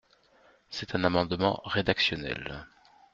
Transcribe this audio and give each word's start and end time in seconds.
C’est 0.71 0.95
un 0.95 1.03
amendement 1.03 1.61
rédactionnel. 1.63 2.65